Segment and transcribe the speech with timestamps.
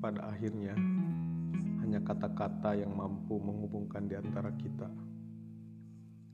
[0.00, 0.72] akhirnya
[1.84, 4.88] hanya kata-kata yang mampu menghubungkan di antara kita.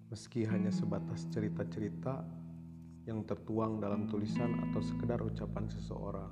[0.06, 2.22] Meski hanya sebatas cerita-cerita
[3.10, 6.30] yang tertuang dalam tulisan atau sekedar ucapan seseorang.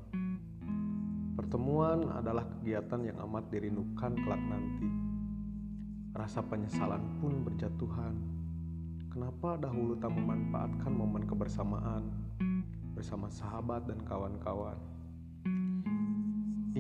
[1.35, 4.87] Pertemuan adalah kegiatan yang amat dirindukan kelak nanti.
[6.14, 8.14] Rasa penyesalan pun berjatuhan.
[9.11, 12.14] Kenapa dahulu tak memanfaatkan momen kebersamaan
[12.95, 14.79] bersama sahabat dan kawan-kawan?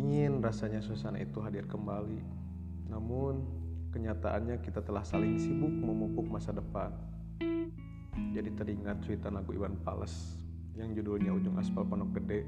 [0.04, 2.20] Ingin rasanya suasana itu hadir kembali,
[2.92, 3.40] namun
[3.88, 6.92] kenyataannya kita telah saling sibuk memupuk masa depan.
[8.36, 10.36] Jadi teringat cuitan lagu Iwan Fals
[10.76, 12.44] yang judulnya Ujung Aspal Pondok Gede.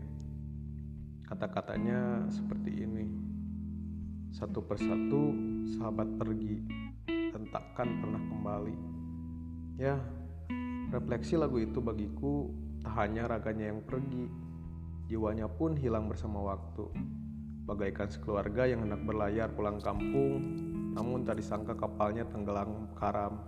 [1.24, 3.08] Kata-katanya seperti ini.
[4.36, 5.32] Satu persatu
[5.80, 6.60] sahabat pergi
[7.08, 8.76] dan takkan pernah kembali.
[9.80, 9.96] Ya,
[10.92, 12.52] refleksi lagu itu bagiku
[12.84, 14.28] tak hanya raganya yang pergi,
[15.08, 17.16] jiwanya pun hilang bersama waktu
[17.66, 20.38] bagaikan sekeluarga yang hendak berlayar pulang kampung,
[20.94, 23.42] namun tak disangka kapalnya tenggelam karam,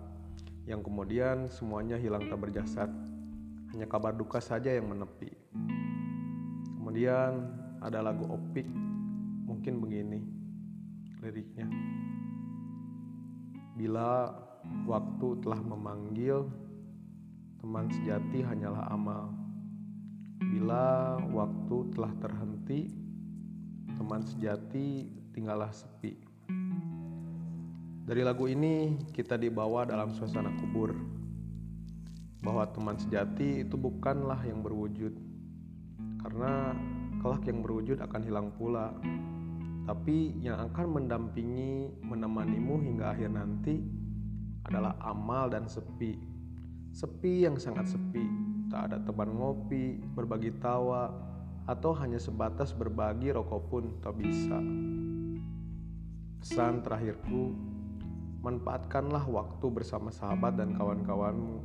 [0.66, 2.90] yang kemudian semuanya hilang tak berjasad,
[3.70, 5.30] hanya kabar duka saja yang menepi.
[6.76, 7.46] Kemudian
[7.78, 8.66] ada lagu Opik,
[9.46, 10.20] mungkin begini
[11.22, 11.70] liriknya.
[13.78, 14.34] Bila
[14.82, 16.50] waktu telah memanggil,
[17.62, 19.30] teman sejati hanyalah amal.
[20.42, 23.07] Bila waktu telah terhenti,
[23.96, 26.18] teman sejati tinggallah sepi.
[28.08, 30.96] Dari lagu ini kita dibawa dalam suasana kubur.
[32.40, 35.12] Bahwa teman sejati itu bukanlah yang berwujud.
[36.24, 36.72] Karena
[37.20, 38.96] kelak yang berwujud akan hilang pula.
[39.88, 43.80] Tapi yang akan mendampingi, menemanimu hingga akhir nanti
[44.68, 46.16] adalah amal dan sepi.
[46.92, 48.24] Sepi yang sangat sepi,
[48.68, 51.08] tak ada teman ngopi, berbagi tawa,
[51.68, 54.56] atau hanya sebatas berbagi rokok pun tak bisa.
[56.40, 57.52] Pesan terakhirku,
[58.40, 61.60] manfaatkanlah waktu bersama sahabat dan kawan-kawanmu.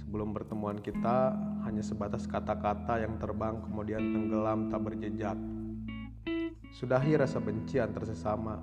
[0.00, 1.36] Sebelum pertemuan kita
[1.68, 5.36] hanya sebatas kata-kata yang terbang kemudian tenggelam tak berjejak.
[6.72, 8.56] Sudahi rasa benci antar sesama,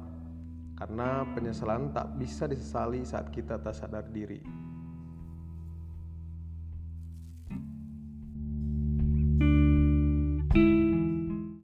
[0.74, 4.65] karena penyesalan tak bisa disesali saat kita tak sadar diri.